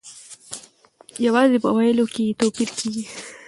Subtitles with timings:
[1.25, 3.03] یوازې په ویلو کې یې توپیر کیږي.